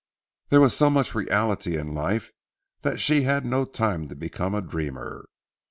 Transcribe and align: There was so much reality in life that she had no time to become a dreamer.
There 0.49 0.59
was 0.61 0.75
so 0.75 0.89
much 0.89 1.13
reality 1.13 1.77
in 1.77 1.93
life 1.93 2.31
that 2.81 2.99
she 2.99 3.21
had 3.21 3.45
no 3.45 3.65
time 3.65 4.07
to 4.07 4.15
become 4.15 4.55
a 4.55 4.61
dreamer. 4.63 5.27